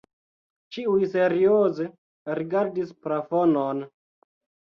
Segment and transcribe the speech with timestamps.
[0.75, 1.85] Ĉiuj serioze
[2.39, 3.85] rigardis plafonon.